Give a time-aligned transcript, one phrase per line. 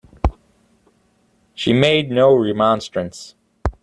[1.53, 3.35] She made no remonstrance.